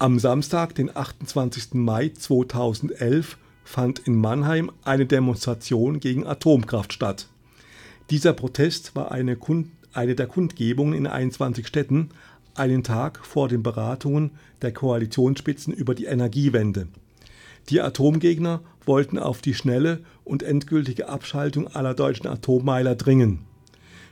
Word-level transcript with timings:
Am 0.00 0.18
Samstag, 0.18 0.74
den 0.76 0.96
28. 0.96 1.74
Mai 1.74 2.08
2011, 2.08 3.36
fand 3.64 3.98
in 3.98 4.14
Mannheim 4.14 4.72
eine 4.82 5.04
Demonstration 5.04 6.00
gegen 6.00 6.26
Atomkraft 6.26 6.94
statt. 6.94 7.28
Dieser 8.08 8.32
Protest 8.32 8.96
war 8.96 9.12
eine, 9.12 9.36
Kund 9.36 9.68
eine 9.92 10.14
der 10.14 10.26
Kundgebungen 10.26 10.94
in 10.94 11.06
21 11.06 11.66
Städten, 11.66 12.08
einen 12.54 12.82
Tag 12.82 13.26
vor 13.26 13.48
den 13.48 13.62
Beratungen 13.62 14.30
der 14.62 14.72
Koalitionsspitzen 14.72 15.74
über 15.74 15.94
die 15.94 16.06
Energiewende. 16.06 16.88
Die 17.68 17.82
Atomgegner 17.82 18.62
wollten 18.86 19.18
auf 19.18 19.42
die 19.42 19.52
schnelle 19.52 20.00
und 20.24 20.42
endgültige 20.42 21.10
Abschaltung 21.10 21.68
aller 21.68 21.92
deutschen 21.92 22.26
Atommeiler 22.26 22.94
dringen. 22.94 23.49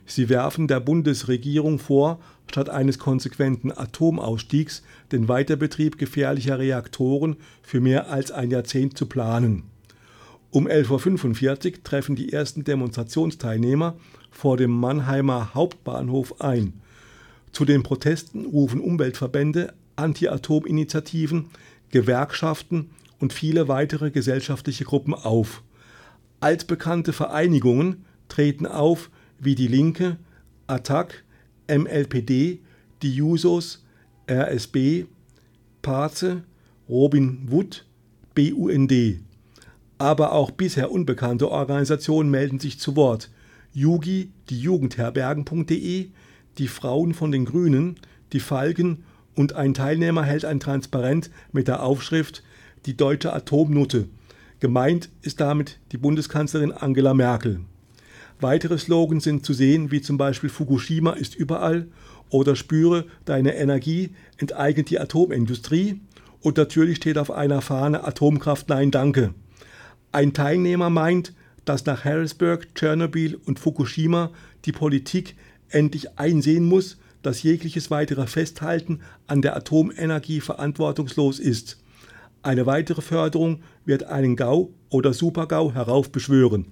Sie 0.08 0.30
werfen 0.30 0.68
der 0.68 0.80
Bundesregierung 0.80 1.78
vor, 1.78 2.18
statt 2.50 2.70
eines 2.70 2.98
konsequenten 2.98 3.70
Atomausstiegs 3.70 4.82
den 5.12 5.28
Weiterbetrieb 5.28 5.98
gefährlicher 5.98 6.58
Reaktoren 6.58 7.36
für 7.62 7.80
mehr 7.80 8.10
als 8.10 8.30
ein 8.32 8.50
Jahrzehnt 8.50 8.96
zu 8.96 9.04
planen. 9.04 9.64
Um 10.50 10.66
11.45 10.66 11.66
Uhr 11.66 11.84
treffen 11.84 12.16
die 12.16 12.32
ersten 12.32 12.64
Demonstrationsteilnehmer 12.64 13.96
vor 14.30 14.56
dem 14.56 14.70
Mannheimer 14.70 15.52
Hauptbahnhof 15.52 16.40
ein. 16.40 16.80
Zu 17.52 17.66
den 17.66 17.82
Protesten 17.82 18.46
rufen 18.46 18.80
Umweltverbände, 18.80 19.74
Anti-Atom-Initiativen, 19.96 21.50
Gewerkschaften 21.90 22.90
und 23.20 23.34
viele 23.34 23.68
weitere 23.68 24.10
gesellschaftliche 24.10 24.84
Gruppen 24.84 25.12
auf. 25.12 25.62
Altbekannte 26.40 27.12
Vereinigungen 27.12 28.06
treten 28.28 28.64
auf 28.64 29.10
wie 29.40 29.54
die 29.54 29.68
Linke, 29.68 30.16
ATTAC, 30.66 31.24
MLPD, 31.68 32.60
die 33.02 33.14
Jusos, 33.14 33.84
RSB, 34.30 35.06
Paze, 35.82 36.42
Robin 36.88 37.46
Wood, 37.46 37.84
BUND. 38.34 38.92
Aber 39.98 40.32
auch 40.32 40.50
bisher 40.50 40.90
unbekannte 40.90 41.50
Organisationen 41.50 42.30
melden 42.30 42.60
sich 42.60 42.78
zu 42.78 42.96
Wort. 42.96 43.30
Jugi, 43.72 44.30
die 44.48 44.60
Jugendherbergen.de, 44.60 46.08
die 46.58 46.68
Frauen 46.68 47.14
von 47.14 47.32
den 47.32 47.44
Grünen, 47.44 47.96
die 48.32 48.40
Falken 48.40 49.04
und 49.34 49.54
ein 49.54 49.74
Teilnehmer 49.74 50.24
hält 50.24 50.44
ein 50.44 50.60
Transparent 50.60 51.30
mit 51.52 51.68
der 51.68 51.82
Aufschrift 51.82 52.42
Die 52.86 52.96
deutsche 52.96 53.32
Atomnutte. 53.32 54.08
Gemeint 54.60 55.10
ist 55.22 55.40
damit 55.40 55.78
die 55.92 55.98
Bundeskanzlerin 55.98 56.72
Angela 56.72 57.14
Merkel. 57.14 57.60
Weitere 58.40 58.78
Slogans 58.78 59.24
sind 59.24 59.44
zu 59.44 59.52
sehen, 59.52 59.90
wie 59.90 60.00
zum 60.00 60.16
Beispiel 60.16 60.50
Fukushima 60.50 61.12
ist 61.12 61.34
überall 61.34 61.88
oder 62.30 62.54
Spüre 62.54 63.06
deine 63.24 63.56
Energie, 63.56 64.10
enteignet 64.36 64.90
die 64.90 65.00
Atomindustrie 65.00 66.00
und 66.40 66.56
natürlich 66.56 66.98
steht 66.98 67.18
auf 67.18 67.30
einer 67.30 67.60
Fahne 67.60 68.04
Atomkraft 68.04 68.68
Nein 68.68 68.90
Danke. 68.90 69.34
Ein 70.12 70.34
Teilnehmer 70.34 70.88
meint, 70.88 71.34
dass 71.64 71.84
nach 71.84 72.04
Harrisburg, 72.04 72.74
Tschernobyl 72.74 73.38
und 73.44 73.58
Fukushima 73.58 74.30
die 74.64 74.72
Politik 74.72 75.34
endlich 75.68 76.18
einsehen 76.18 76.64
muss, 76.64 76.98
dass 77.22 77.42
jegliches 77.42 77.90
weitere 77.90 78.26
Festhalten 78.26 79.00
an 79.26 79.42
der 79.42 79.56
Atomenergie 79.56 80.40
verantwortungslos 80.40 81.40
ist. 81.40 81.78
Eine 82.42 82.66
weitere 82.66 83.02
Förderung 83.02 83.62
wird 83.84 84.04
einen 84.04 84.36
GAU 84.36 84.70
oder 84.88 85.12
Supergau 85.12 85.74
heraufbeschwören. 85.74 86.66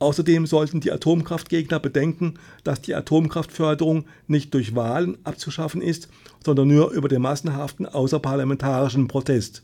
Außerdem 0.00 0.46
sollten 0.46 0.80
die 0.80 0.92
Atomkraftgegner 0.92 1.78
bedenken, 1.78 2.34
dass 2.64 2.80
die 2.80 2.94
Atomkraftförderung 2.94 4.06
nicht 4.26 4.54
durch 4.54 4.74
Wahlen 4.74 5.18
abzuschaffen 5.24 5.82
ist, 5.82 6.08
sondern 6.42 6.68
nur 6.68 6.90
über 6.92 7.08
den 7.08 7.20
massenhaften 7.20 7.84
außerparlamentarischen 7.84 9.08
Protest. 9.08 9.62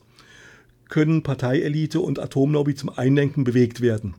Können 0.90 1.22
Parteielite 1.22 2.00
und 2.00 2.18
Atomlobby 2.18 2.74
zum 2.74 2.90
Einlenken 2.90 3.44
bewegt 3.44 3.80
werden. 3.80 4.14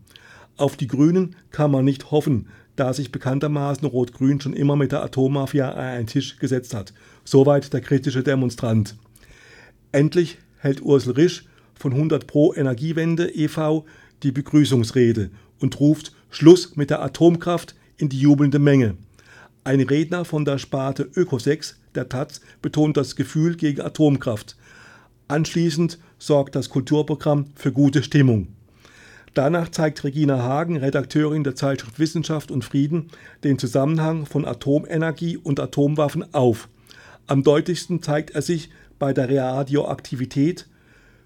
Auf 0.58 0.76
die 0.76 0.88
Grünen 0.88 1.36
kann 1.52 1.70
man 1.70 1.86
nicht 1.86 2.10
hoffen, 2.10 2.48
da 2.76 2.94
sich 2.94 3.12
bekanntermaßen 3.12 3.88
Rot-Grün 3.88 4.42
schon 4.42 4.54
immer 4.54 4.76
mit 4.76 4.92
der 4.92 5.04
Atommafia 5.04 5.70
an 5.70 5.78
einen 5.78 6.08
Tisch 6.08 6.40
gesetzt 6.40 6.74
hat. 6.74 6.94
Soweit 7.26 7.74
der 7.74 7.82
kritische 7.82 8.24
Demonstrant. 8.24 8.96
Endlich 9.92 10.40
hält 10.58 10.82
Ursel 10.82 11.14
Risch 11.14 11.46
von 11.76 11.94
100 11.94 12.26
Pro 12.26 12.56
Energiewende 12.56 13.30
e.V. 13.30 13.86
die 14.24 14.32
Begrüßungsrede 14.32 15.30
und 15.60 15.80
ruft 15.80 16.14
Schluss 16.30 16.76
mit 16.76 16.90
der 16.90 17.02
Atomkraft 17.02 17.76
in 17.98 18.10
die 18.10 18.20
jubelnde 18.20 18.60
Menge. 18.60 18.96
Ein 19.64 19.82
Redner 19.82 20.24
von 20.24 20.46
der 20.46 20.58
Sparte 20.58 21.10
Ökosex 21.16 21.78
der 21.96 22.10
Taz 22.10 22.42
betont 22.62 22.96
das 22.96 23.16
Gefühl 23.16 23.56
gegen 23.56 23.82
Atomkraft. 23.82 24.56
Anschließend 25.28 26.00
sorgt 26.20 26.56
das 26.56 26.70
Kulturprogramm 26.70 27.48
für 27.56 27.72
gute 27.72 28.02
Stimmung. 28.02 28.48
Danach 29.34 29.70
zeigt 29.70 30.04
Regina 30.04 30.40
Hagen, 30.42 30.78
Redakteurin 30.78 31.44
der 31.44 31.56
Zeitschrift 31.56 32.00
Wissenschaft 32.00 32.50
und 32.50 32.64
Frieden, 32.64 33.10
den 33.44 33.60
Zusammenhang 33.60 34.26
von 34.26 34.46
Atomenergie 34.46 35.38
und 35.38 35.60
Atomwaffen 35.60 36.34
auf. 36.34 36.70
Am 37.28 37.44
deutlichsten 37.44 38.02
zeigt 38.02 38.32
er 38.32 38.42
sich 38.42 38.70
bei 38.98 39.14
der 39.14 39.30
Radioaktivität. 39.30 40.66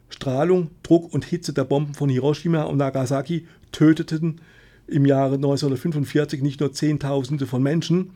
Strahlung, 0.09 0.71
Druck 0.83 1.13
und 1.13 1.23
Hitze 1.23 1.53
der 1.53 1.63
Bomben 1.63 1.93
von 1.93 2.09
Hiroshima 2.09 2.63
und 2.63 2.77
Nagasaki 2.77 3.47
töteten 3.71 4.41
im 4.87 5.05
Jahre 5.05 5.35
1945 5.35 6.41
nicht 6.41 6.59
nur 6.59 6.73
Zehntausende 6.73 7.47
von 7.47 7.63
Menschen, 7.63 8.11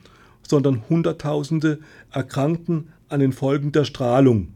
sondern 0.47 0.83
Hunderttausende 0.89 1.79
erkrankten 2.11 2.89
an 3.09 3.19
den 3.19 3.33
Folgen 3.33 3.71
der 3.71 3.85
Strahlung. 3.85 4.49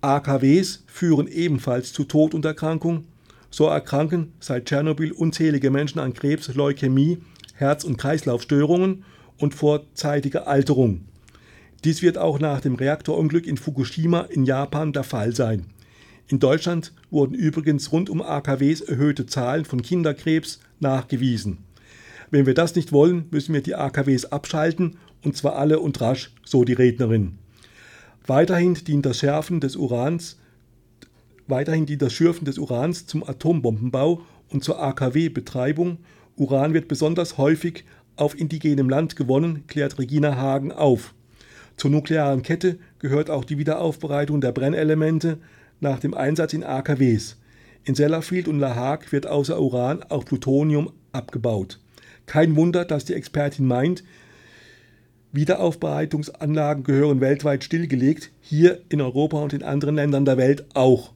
AKWs 0.00 0.84
führen 0.86 1.28
ebenfalls 1.28 1.92
zu 1.92 2.04
Tod 2.04 2.34
und 2.34 2.44
Erkrankung. 2.44 3.04
So 3.50 3.66
erkranken 3.66 4.32
seit 4.40 4.66
Tschernobyl 4.66 5.12
unzählige 5.12 5.70
Menschen 5.70 5.98
an 5.98 6.14
Krebs, 6.14 6.54
Leukämie, 6.54 7.18
Herz- 7.54 7.84
und 7.84 7.98
Kreislaufstörungen 7.98 9.04
und 9.38 9.54
vorzeitiger 9.54 10.46
Alterung. 10.46 11.02
Dies 11.84 12.02
wird 12.02 12.18
auch 12.18 12.38
nach 12.38 12.60
dem 12.60 12.74
Reaktorunglück 12.74 13.46
in 13.46 13.56
Fukushima 13.56 14.20
in 14.22 14.44
Japan 14.44 14.92
der 14.92 15.04
Fall 15.04 15.34
sein. 15.34 15.66
In 16.30 16.38
Deutschland 16.38 16.92
wurden 17.10 17.34
übrigens 17.34 17.90
rund 17.90 18.08
um 18.08 18.22
AKWs 18.22 18.82
erhöhte 18.82 19.26
Zahlen 19.26 19.64
von 19.64 19.82
Kinderkrebs 19.82 20.60
nachgewiesen. 20.78 21.64
Wenn 22.30 22.46
wir 22.46 22.54
das 22.54 22.76
nicht 22.76 22.92
wollen, 22.92 23.24
müssen 23.32 23.52
wir 23.52 23.62
die 23.62 23.74
AKWs 23.74 24.26
abschalten, 24.26 24.96
und 25.24 25.36
zwar 25.36 25.56
alle 25.56 25.80
und 25.80 26.00
rasch, 26.00 26.30
so 26.44 26.62
die 26.62 26.72
Rednerin. 26.72 27.38
Weiterhin 28.28 28.74
dient 28.74 29.06
das 29.06 29.18
Schärfen 29.18 29.58
des 29.58 29.74
Urans, 29.74 30.38
weiterhin 31.48 31.84
dient 31.84 32.00
das 32.00 32.12
Schürfen 32.12 32.44
des 32.44 32.58
Urans 32.58 33.06
zum 33.06 33.28
Atombombenbau 33.28 34.22
und 34.50 34.62
zur 34.62 34.80
AKW-Betreibung. 34.80 35.98
Uran 36.36 36.74
wird 36.74 36.86
besonders 36.86 37.38
häufig 37.38 37.84
auf 38.14 38.38
indigenem 38.38 38.88
Land 38.88 39.16
gewonnen, 39.16 39.64
klärt 39.66 39.98
Regina 39.98 40.36
Hagen 40.36 40.70
auf. 40.70 41.12
Zur 41.76 41.90
nuklearen 41.90 42.42
Kette 42.42 42.78
gehört 43.00 43.30
auch 43.30 43.44
die 43.44 43.58
Wiederaufbereitung 43.58 44.40
der 44.40 44.52
Brennelemente, 44.52 45.38
nach 45.80 45.98
dem 45.98 46.14
Einsatz 46.14 46.52
in 46.52 46.64
AKWs. 46.64 47.36
In 47.84 47.94
Sellafield 47.94 48.46
und 48.46 48.60
La 48.60 48.74
Hague 48.74 49.10
wird 49.10 49.26
außer 49.26 49.60
Uran 49.60 50.02
auch 50.04 50.24
Plutonium 50.24 50.92
abgebaut. 51.12 51.80
Kein 52.26 52.54
Wunder, 52.56 52.84
dass 52.84 53.04
die 53.04 53.14
Expertin 53.14 53.66
meint, 53.66 54.04
Wiederaufbereitungsanlagen 55.32 56.82
gehören 56.82 57.20
weltweit 57.20 57.62
stillgelegt, 57.62 58.30
hier 58.40 58.80
in 58.88 59.00
Europa 59.00 59.38
und 59.38 59.52
in 59.52 59.62
anderen 59.62 59.94
Ländern 59.94 60.24
der 60.24 60.36
Welt 60.36 60.64
auch. 60.74 61.12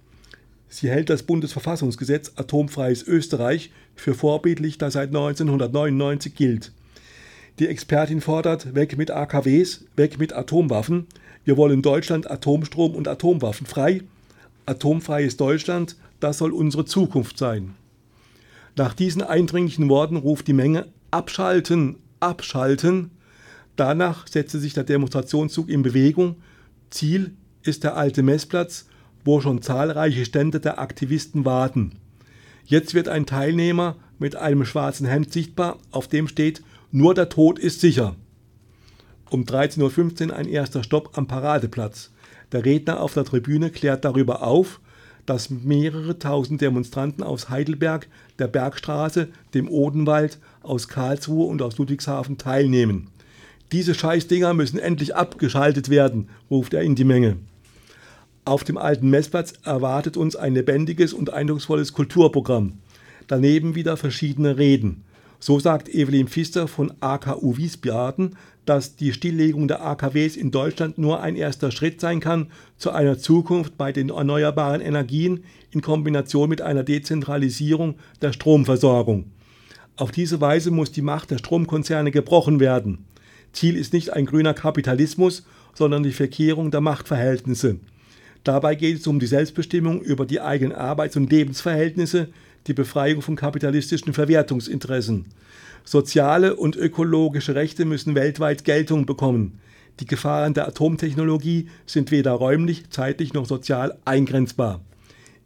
Sie 0.69 0.89
hält 0.89 1.11
das 1.11 1.25
Bundesverfassungsgesetz 1.25 2.33
Atomfreies 2.37 3.07
Österreich 3.07 3.71
für 3.95 4.15
vorbildlich, 4.15 4.79
das 4.79 4.95
seit 4.95 5.09
1999 5.09 6.35
gilt. 6.35 6.73
Die 7.59 7.69
Expertin 7.69 8.21
fordert, 8.21 8.75
weg 8.75 8.97
mit 8.97 9.11
AKWs, 9.11 9.85
weg 9.97 10.19
mit 10.19 10.33
Atomwaffen. 10.33 11.07
Wir 11.45 11.57
wollen 11.57 11.83
Deutschland 11.83 12.29
Atomstrom 12.29 12.95
und 12.95 13.07
Atomwaffen 13.07 13.67
frei 13.67 14.03
Atomfreies 14.67 15.37
Deutschland, 15.37 15.97
das 16.21 16.39
soll 16.39 16.53
unsere 16.53 16.85
Zukunft 16.85 17.39
sein. 17.39 17.75
Nach 18.77 18.95
diesen 18.95 19.23
eindringlichen 19.23 19.89
Worten 19.89 20.17
ruft 20.17 20.49
die 20.49 20.53
Menge 20.53 20.89
Abschalten, 21.11 21.97
abschalten. 22.19 23.13
Danach 23.77 24.27
setzte 24.27 24.59
sich 24.59 24.75
der 24.75 24.85
Demonstrationszug 24.85 25.69
in 25.69 25.83
Bewegung. 25.83 26.37
Ziel 26.91 27.35
ist 27.63 27.85
der 27.85 27.97
alte 27.97 28.23
Messplatz, 28.23 28.87
wo 29.25 29.41
schon 29.41 29.63
zahlreiche 29.63 30.25
Stände 30.25 30.61
der 30.61 30.79
Aktivisten 30.79 31.45
warten. 31.45 31.93
Jetzt 32.67 32.95
wird 32.95 33.09
ein 33.09 33.27
Teilnehmer 33.27 33.97
mit 34.19 34.37
einem 34.37 34.65
schwarzen 34.65 35.07
Hemd 35.07 35.33
sichtbar, 35.33 35.79
auf 35.91 36.09
dem 36.09 36.29
steht 36.29 36.63
Nur 36.91 37.15
der 37.15 37.29
Tod 37.29 37.59
ist 37.59 37.81
sicher. 37.81 38.17
Um 39.31 39.45
13.15 39.45 40.29
Uhr 40.29 40.37
ein 40.37 40.49
erster 40.49 40.83
Stopp 40.83 41.17
am 41.19 41.27
Paradeplatz. 41.27 42.13
Der 42.55 42.65
Redner 42.65 43.01
auf 43.01 43.15
der 43.15 43.25
Tribüne 43.25 43.69
klärt 43.71 44.05
darüber 44.05 44.45
auf, 44.45 44.81
dass 45.27 45.51
mehrere 45.51 46.21
tausend 46.21 46.61
Demonstranten 46.61 47.25
aus 47.25 47.51
Heidelberg, 47.51 48.07
der 48.39 48.47
Bergstraße, 48.47 49.29
dem 49.55 49.69
Odenwald, 49.69 50.39
aus 50.63 50.87
Karlsruhe 50.87 51.47
und 51.47 51.63
aus 51.63 51.79
Ludwigshafen 51.79 52.39
teilnehmen. 52.39 53.09
Diese 53.73 53.93
Scheißdinger 53.93 54.55
müssen 54.55 54.79
endlich 54.79 55.17
abgeschaltet 55.17 55.89
werden, 55.89 56.29
ruft 56.49 56.75
er 56.75 56.83
in 56.83 56.95
die 56.95 57.03
Menge. 57.03 57.39
Auf 58.45 58.63
dem 58.63 58.79
alten 58.79 59.11
Messplatz 59.11 59.55
erwartet 59.65 60.17
uns 60.17 60.37
ein 60.37 60.55
lebendiges 60.55 61.13
und 61.13 61.33
eindrucksvolles 61.33 61.93
Kulturprogramm. 61.93 62.75
Daneben 63.27 63.75
wieder 63.75 63.97
verschiedene 63.97 64.59
Reden. 64.59 65.03
So 65.41 65.59
sagt 65.59 65.89
Evelyn 65.89 66.29
Pfister 66.29 66.69
von 66.69 66.93
AKU 67.01 67.57
Wiesbaden, 67.57 68.37
dass 68.65 68.97
die 68.97 69.13
Stilllegung 69.13 69.69
der 69.69 69.85
AKWs 69.85 70.37
in 70.37 70.51
Deutschland 70.51 70.99
nur 70.99 71.21
ein 71.21 71.37
erster 71.37 71.71
Schritt 71.71 72.01
sein 72.01 72.21
kann 72.21 72.49
zu 72.77 72.91
einer 72.91 73.19
Zukunft 73.19 73.77
bei 73.77 73.93
den 73.93 74.09
erneuerbaren 74.09 74.81
Energien 74.81 75.45
in 75.71 75.83
Kombination 75.83 76.49
mit 76.49 76.63
einer 76.63 76.83
Dezentralisierung 76.83 77.97
der 78.23 78.33
Stromversorgung. 78.33 79.31
Auf 79.97 80.11
diese 80.11 80.41
Weise 80.41 80.71
muss 80.71 80.93
die 80.93 81.03
Macht 81.03 81.31
der 81.31 81.39
Stromkonzerne 81.39 82.11
gebrochen 82.11 82.59
werden. 82.59 83.05
Ziel 83.53 83.77
ist 83.77 83.93
nicht 83.93 84.13
ein 84.13 84.27
grüner 84.27 84.55
Kapitalismus, 84.55 85.45
sondern 85.75 86.03
die 86.03 86.13
Verkehrung 86.13 86.71
der 86.71 86.81
Machtverhältnisse. 86.81 87.79
Dabei 88.43 88.75
geht 88.75 88.99
es 88.99 89.07
um 89.07 89.21
die 89.21 89.27
Selbstbestimmung 89.27 90.03
über 90.03 90.27
die 90.27 90.41
eigenen 90.41 90.77
Arbeits- 90.77 91.17
und 91.17 91.31
Lebensverhältnisse, 91.31 92.29
die 92.67 92.75
Befreiung 92.75 93.23
von 93.23 93.37
kapitalistischen 93.37 94.13
Verwertungsinteressen. 94.13 95.27
Soziale 95.85 96.57
und 96.57 96.77
ökologische 96.77 97.55
Rechte 97.55 97.85
müssen 97.85 98.15
weltweit 98.15 98.65
Geltung 98.65 99.07
bekommen. 99.07 99.61
Die 100.01 100.07
Gefahren 100.07 100.55
der 100.55 100.67
Atomtechnologie 100.67 101.69
sind 101.87 102.11
weder 102.11 102.33
räumlich, 102.33 102.91
zeitlich 102.91 103.33
noch 103.33 103.47
sozial 103.47 103.99
eingrenzbar. 104.05 104.81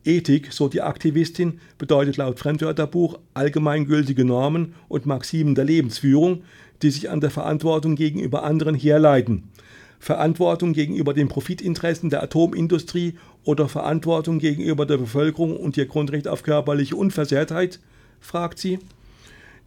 Ethik, 0.04 0.52
so 0.52 0.68
die 0.68 0.80
Aktivistin, 0.80 1.60
bedeutet 1.76 2.16
laut 2.16 2.38
Fremdwörterbuch 2.38 3.18
allgemeingültige 3.34 4.24
Normen 4.24 4.74
und 4.88 5.06
Maximen 5.06 5.54
der 5.54 5.64
Lebensführung, 5.64 6.42
die 6.82 6.90
sich 6.90 7.10
an 7.10 7.20
der 7.20 7.30
Verantwortung 7.30 7.96
gegenüber 7.96 8.44
anderen 8.44 8.74
herleiten. 8.74 9.50
Verantwortung 9.98 10.72
gegenüber 10.72 11.12
den 11.12 11.28
Profitinteressen 11.28 12.10
der 12.10 12.22
Atomindustrie 12.22 13.14
oder 13.44 13.68
Verantwortung 13.68 14.38
gegenüber 14.38 14.86
der 14.86 14.96
Bevölkerung 14.96 15.56
und 15.56 15.76
ihr 15.76 15.86
Grundrecht 15.86 16.28
auf 16.28 16.42
körperliche 16.42 16.96
Unversehrtheit? 16.96 17.80
fragt 18.20 18.58
sie. 18.58 18.78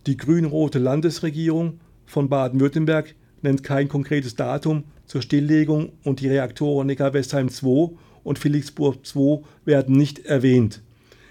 Die 0.08 0.18
grün-rote 0.18 0.80
Landesregierung 0.80 1.80
von 2.06 2.30
Baden-Württemberg 2.30 3.16
nennt 3.42 3.64
kein 3.64 3.88
konkretes 3.88 4.36
Datum 4.36 4.84
zur 5.06 5.22
Stilllegung 5.22 5.92
und 6.04 6.22
die 6.22 6.28
Reaktoren 6.28 6.88
Neckar-Westheim 6.88 7.50
2 7.50 7.92
und 8.24 8.40
Felixburg 8.40 9.06
2 9.06 9.42
werden 9.66 9.96
nicht 9.96 10.26
erwähnt. 10.26 10.82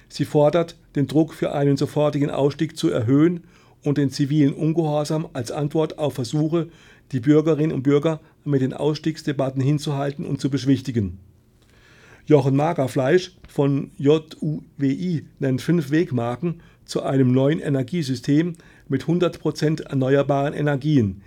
Sie 0.09 0.25
fordert, 0.25 0.77
den 0.97 1.07
Druck 1.07 1.35
für 1.35 1.53
einen 1.53 1.77
sofortigen 1.77 2.31
Ausstieg 2.31 2.77
zu 2.77 2.91
erhöhen 2.91 3.45
und 3.83 3.99
den 3.99 4.11
zivilen 4.11 4.55
Ungehorsam 4.55 5.29
als 5.33 5.51
Antwort 5.51 5.99
auf 5.99 6.15
Versuche, 6.15 6.69
die 7.13 7.21
Bürgerinnen 7.21 7.73
und 7.73 7.83
Bürger 7.83 8.21
mit 8.45 8.63
den 8.63 8.73
Ausstiegsdebatten 8.73 9.63
hinzuhalten 9.63 10.25
und 10.25 10.41
zu 10.41 10.51
beschwichtigen. 10.51 11.19
Jochen 12.27 12.55
Magerfleisch 12.55 13.33
von 13.49 13.91
JUWI 13.99 15.27
nennt 15.39 15.63
fünf 15.63 15.91
Wegmarken 15.91 16.61
zu 16.85 17.03
einem 17.03 17.33
neuen 17.33 17.61
Energiesystem 17.61 18.55
mit 18.89 19.05
100% 19.05 19.83
erneuerbaren 19.83 20.55
Energien. 20.55 21.23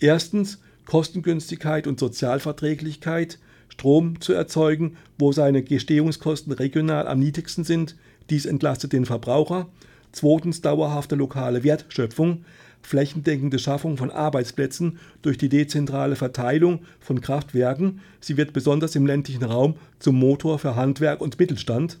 Erstens 0.00 0.58
Kostengünstigkeit 0.84 1.86
und 1.86 2.00
Sozialverträglichkeit, 2.00 3.38
Strom 3.68 4.20
zu 4.20 4.32
erzeugen, 4.32 4.96
wo 5.18 5.32
seine 5.32 5.62
Gestehungskosten 5.62 6.52
regional 6.52 7.06
am 7.06 7.18
niedrigsten 7.18 7.64
sind. 7.64 7.96
Dies 8.30 8.46
entlastet 8.46 8.92
den 8.92 9.04
Verbraucher. 9.04 9.68
Zweitens 10.12 10.60
dauerhafte 10.60 11.14
lokale 11.14 11.64
Wertschöpfung, 11.64 12.44
flächendeckende 12.82 13.58
Schaffung 13.58 13.96
von 13.96 14.10
Arbeitsplätzen 14.10 14.98
durch 15.22 15.38
die 15.38 15.48
dezentrale 15.48 16.16
Verteilung 16.16 16.80
von 17.00 17.20
Kraftwerken. 17.20 18.00
Sie 18.20 18.36
wird 18.36 18.52
besonders 18.52 18.94
im 18.96 19.06
ländlichen 19.06 19.44
Raum 19.44 19.76
zum 19.98 20.18
Motor 20.18 20.58
für 20.58 20.76
Handwerk 20.76 21.20
und 21.20 21.38
Mittelstand. 21.38 21.98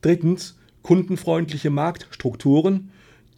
Drittens 0.00 0.56
kundenfreundliche 0.82 1.70
Marktstrukturen. 1.70 2.90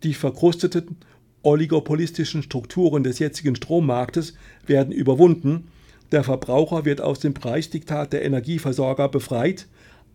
Die 0.03 0.15
verkrusteten 0.15 0.97
oligopolistischen 1.43 2.43
Strukturen 2.43 3.05
des 3.05 3.19
jetzigen 3.21 3.55
Strommarktes 3.55 4.35
werden 4.67 4.93
überwunden. 4.93 5.69
Der 6.13 6.25
Verbraucher 6.25 6.85
wird 6.85 7.01
aus 7.01 7.21
dem 7.21 7.35
Preisdiktat 7.35 8.13
der 8.13 8.25
Energieversorger 8.25 9.09
befreit. 9.09 9.67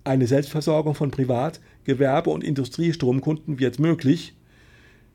Eine 0.03 0.25
Selbstversorgung 0.25 0.95
von 0.95 1.11
Privat-, 1.11 1.59
Gewerbe- 1.83 2.31
und 2.31 2.43
Industriestromkunden 2.43 3.59
wird 3.59 3.79
möglich. 3.79 4.33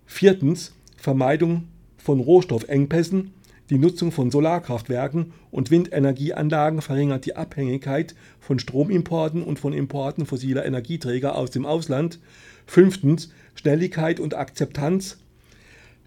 Viertens 0.06 0.74
Vermeidung 0.96 1.68
von 1.96 2.20
Rohstoffengpässen. 2.20 3.32
Die 3.68 3.78
Nutzung 3.78 4.12
von 4.12 4.30
Solarkraftwerken 4.30 5.32
und 5.50 5.72
Windenergieanlagen 5.72 6.82
verringert 6.82 7.26
die 7.26 7.34
Abhängigkeit 7.34 8.14
von 8.38 8.60
Stromimporten 8.60 9.42
und 9.42 9.58
von 9.58 9.72
Importen 9.72 10.24
fossiler 10.24 10.64
Energieträger 10.64 11.34
aus 11.34 11.50
dem 11.50 11.66
Ausland. 11.66 12.20
Fünftens 12.66 13.32
Schnelligkeit 13.56 14.20
und 14.20 14.34
Akzeptanz 14.34 15.18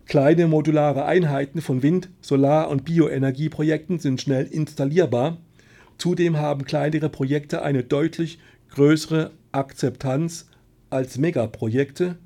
Kleine 0.06 0.48
modulare 0.48 1.06
Einheiten 1.06 1.62
von 1.62 1.84
Wind-, 1.84 2.10
Solar- 2.22 2.70
und 2.70 2.86
Bioenergieprojekten 2.86 4.00
sind 4.00 4.20
schnell 4.20 4.46
installierbar. 4.48 5.38
Zudem 6.00 6.38
haben 6.38 6.66
kleinere 6.66 7.10
Projekte 7.10 7.62
eine 7.62 7.84
deutlich 7.84 8.40
größere 8.70 9.32
Akzeptanz 9.52 10.48
als 10.90 11.18
Megaprojekte. 11.18 12.18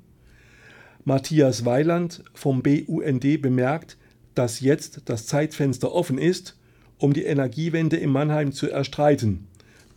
Matthias 1.04 1.64
Weiland 1.64 2.22
vom 2.34 2.62
BUND 2.62 3.42
bemerkt, 3.42 3.96
dass 4.34 4.60
jetzt 4.60 5.02
das 5.04 5.26
Zeitfenster 5.26 5.92
offen 5.92 6.18
ist, 6.18 6.56
um 6.98 7.12
die 7.12 7.24
Energiewende 7.24 7.96
in 7.96 8.10
Mannheim 8.10 8.52
zu 8.52 8.70
erstreiten. 8.70 9.46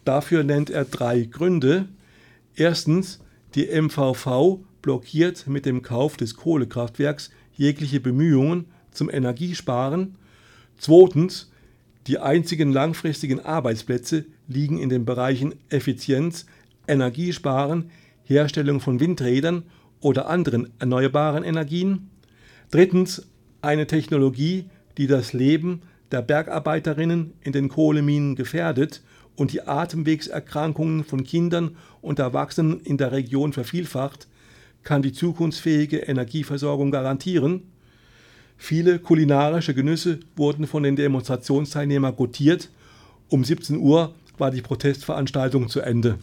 Dafür 0.04 0.44
nennt 0.44 0.70
er 0.70 0.86
drei 0.86 1.22
Gründe. 1.24 1.88
Erstens, 2.56 3.20
die 3.56 3.68
MVV 3.68 4.60
blockiert 4.82 5.48
mit 5.48 5.66
dem 5.66 5.82
Kauf 5.82 6.18
des 6.18 6.36
Kohlekraftwerks 6.36 7.30
jegliche 7.56 8.00
Bemühungen 8.00 8.66
zum 8.92 9.10
Energiesparen. 9.10 10.16
Zweitens, 10.78 11.52
die 12.08 12.20
einzigen 12.20 12.72
langfristigen 12.72 13.40
Arbeitsplätze 13.40 14.26
liegen 14.48 14.80
in 14.80 14.90
den 14.90 15.06
Bereichen 15.06 15.56
Effizienz, 15.70 16.46
Energiesparen, 16.88 17.92
Herstellung 18.24 18.80
von 18.80 19.00
Windrädern 19.00 19.64
oder 20.00 20.30
anderen 20.30 20.70
erneuerbaren 20.80 21.44
Energien. 21.44 22.10
Drittens, 22.72 23.28
eine 23.62 23.88
Technologie, 23.88 24.66
die 24.98 25.08
das 25.08 25.34
Leben 25.34 25.82
der 26.12 26.22
Bergarbeiterinnen 26.22 27.34
in 27.42 27.52
den 27.52 27.70
Kohleminen 27.70 28.36
gefährdet 28.36 29.02
und 29.36 29.54
die 29.54 29.62
Atemwegserkrankungen 29.62 31.04
von 31.04 31.24
Kindern 31.24 31.78
und 32.02 32.20
Erwachsenen 32.20 32.80
in 32.82 32.98
der 32.98 33.12
Region 33.12 33.54
vervielfacht, 33.54 34.28
kann 34.84 35.02
die 35.02 35.12
zukunftsfähige 35.12 35.98
Energieversorgung 35.98 36.92
garantieren. 36.92 37.64
Viele 38.58 39.00
kulinarische 39.00 39.74
Genüsse 39.74 40.20
wurden 40.36 40.66
von 40.66 40.84
den 40.84 40.96
Demonstrationsteilnehmern 40.96 42.16
gotiert. 42.16 42.70
Um 43.30 43.44
17 43.44 43.78
Uhr 43.78 44.16
war 44.40 44.52
die 44.52 44.62
Protestveranstaltung 44.62 45.70
zu 45.70 45.82
Ende. 45.82 46.18